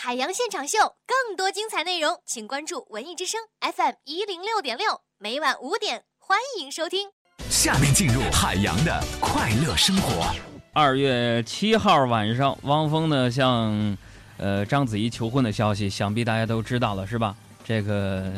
[0.00, 7.08] 海洋现场秀更多精彩内容，请关注文艺之声 FM 一零六点六，每晚五点欢迎收听。
[7.50, 10.32] 下面进入海洋的快乐生活。
[10.72, 13.98] 二月七号晚上，汪峰呢向
[14.36, 17.34] 呃章子怡求婚的消息，想必大家都知道了，是吧？
[17.64, 18.32] 这个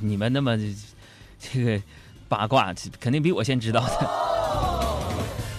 [0.00, 0.58] 你们那么
[1.38, 1.80] 这个
[2.28, 4.10] 八卦，肯定比我先知道的。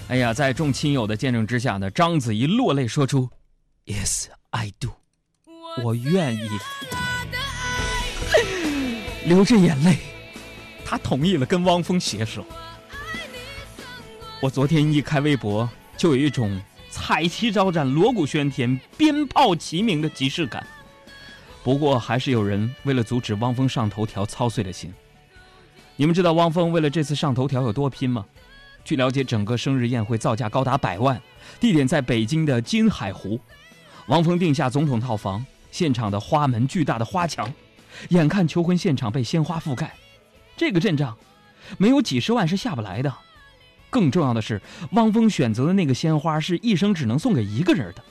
[0.09, 3.29] 哎呀，在众亲友的见证之下呢，章子怡落泪说出
[3.85, 4.89] ：“Yes, I do。”
[5.83, 6.49] 我愿意，
[9.25, 9.97] 流着眼泪，
[10.85, 12.45] 他同意了跟汪峰携手。
[14.39, 20.65] 我昨天一开微博，就有一种彩旗招展、锣鼓喧天、鞭炮齐鸣的即视感。
[21.61, 24.93] 不过，还是有人为了阻止汪峰上头条操碎了心。
[25.97, 28.25] 你们知道汪峰为了这次上头条有多拼吗？
[28.85, 31.21] 据了解，整个生日宴会造价高达百万，
[31.59, 33.37] 地点在北京的金海湖。
[34.07, 35.45] 汪峰定下总统套房。
[35.75, 37.53] 现场的花门巨大的花墙，
[38.07, 39.93] 眼看求婚现场被鲜花覆盖，
[40.55, 41.13] 这个阵仗，
[41.77, 43.13] 没有几十万是下不来的。
[43.89, 44.61] 更重要的是，
[44.93, 48.01] 汪峰选择的那个鲜花是一生只能送给一个人的，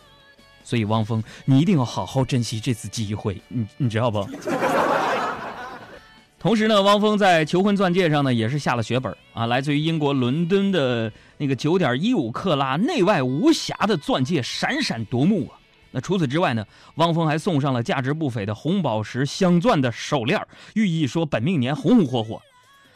[0.62, 4.28] 所以汪峰，你一定要好好珍惜这次机会，你你知道不？
[6.38, 15.63] 同时呢，汪峰在求婚钻戒上呢也是下了血本啊，来自于英国伦敦的那个九点一五克拉内外无瑕的钻戒，闪闪夺目啊。
[15.94, 16.66] 那除此之外呢？
[16.96, 22.42] 汪峰还送上了价值不菲的红宝石镶钻的手链，寓意说本命年红红火火。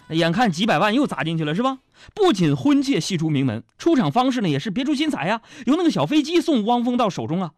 [0.08, 1.78] 眼看几百万又砸进去了，是吧？
[2.12, 7.52] 不仅婚戒系出名门，出场方式呢也是别出心裁呀，由那个小飞机送汪峰到手中啊。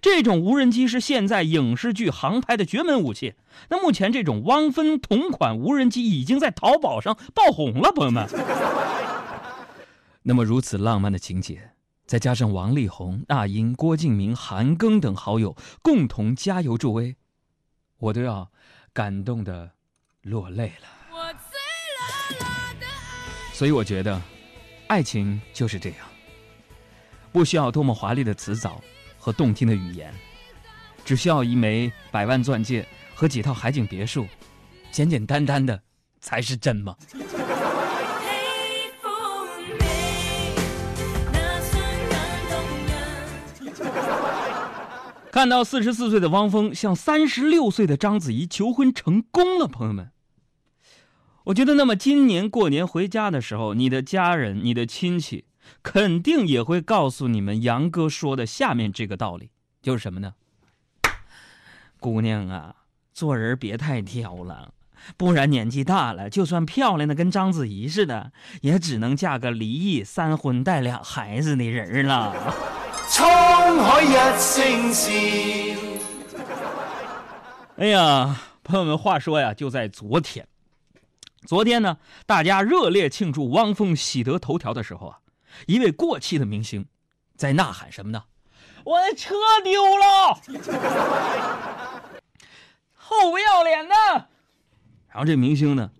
[0.00, 3.34] 这种无人机是现在影视剧航拍的绝门武器。
[3.70, 8.28] 那目前这种汪峰同款无人机已经在淘宝上爆红了，朋友们。
[10.22, 11.70] 那么如此浪漫的情节。
[12.06, 17.16] 再加上王力宏、那英、郭敬明、韩庚等好友共同加油助威，
[17.98, 18.50] 我都要
[18.92, 19.72] 感动的
[20.22, 20.88] 落泪了。
[23.52, 24.22] 所以我觉得，
[24.86, 25.98] 爱情就是这样，
[27.32, 28.80] 不需要多么华丽的辞藻
[29.18, 30.14] 和动听的语言，
[31.04, 34.26] 只需要一枚百万钻戒和几套海景别墅，
[34.92, 35.82] 简简单单的
[36.20, 36.94] 才是真嘛。
[45.36, 50.10] 看到四十四岁的汪峰向三十六岁的章子怡求婚成功了，朋友们，
[51.44, 55.44] 我觉得那么今年过年回家的时候，你的家人、你的亲戚
[55.82, 59.50] 肯定也会告诉你们杨哥说的下面这个道理，
[59.82, 60.32] 就是什么呢？
[62.00, 62.76] 姑娘啊，
[63.12, 64.72] 做人别太挑了，
[65.18, 68.32] 不然年纪大了，就算漂亮的跟章子怡似的，
[68.62, 72.54] 也只能嫁个离异、三婚带俩孩子的人了。
[73.16, 75.10] 沧海一声笑。
[77.78, 80.46] 哎呀，朋友们，话说呀，就在昨天，
[81.46, 81.96] 昨天呢，
[82.26, 85.20] 大家热烈庆祝汪峰喜得头条的时候啊，
[85.66, 86.84] 一位过气的明星
[87.38, 88.24] 在呐喊什么呢？
[88.84, 89.34] 我的车
[89.64, 90.38] 丢了，
[93.00, 93.94] 臭不要脸的！
[95.08, 95.90] 然后这明星呢，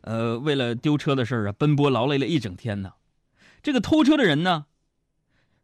[0.00, 2.94] 呃，为了丢车的事儿啊，奔波劳累了一整天呢。
[3.62, 4.64] 这个偷车的人呢？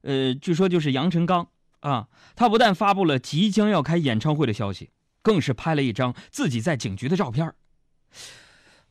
[0.03, 1.49] 呃，据说就是杨臣刚
[1.81, 4.91] 啊，他不但发布了即将要开演唱会的消息，
[5.22, 7.53] 更是拍了一张自己在警局的照片。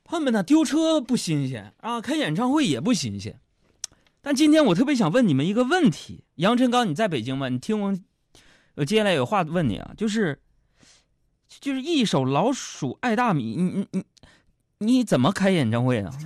[0.04, 3.40] 朋友们，丢车不新鲜啊，开演唱会也不新鲜。
[4.22, 7.50] 但今天我特别想问你们一个问题：杨臣刚，你在北京吗？
[7.50, 7.98] 你听我，
[8.76, 10.42] 我接下来有话问你啊，就是，
[11.48, 14.04] 就是一首老鼠爱大米，你你你
[14.80, 16.12] 你怎么开演唱会呢？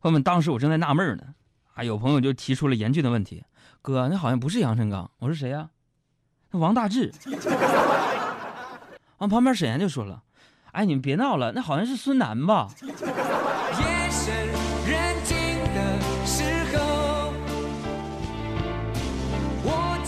[0.00, 1.34] 朋友们，当时我正在纳闷呢。
[1.80, 3.42] 啊，有朋友就提出了严峻的问题
[3.80, 5.70] ：“哥，那好像不是杨臣刚。”我是：“谁呀？”
[6.52, 7.10] 那王大治。
[9.16, 10.22] 完，旁边沈岩就说了
[10.72, 12.68] ：“哎，你们别闹了，那好像是孙楠吧？”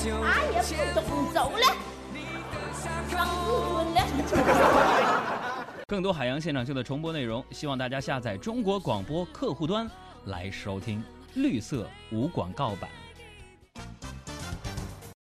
[0.05, 1.75] 啊也不懂，走了。
[5.89, 9.91] 更多海洋现场秀的重播内容，希望大家下载中国广播客户端
[10.27, 11.03] 来收听。
[11.35, 12.91] 绿色无广告版。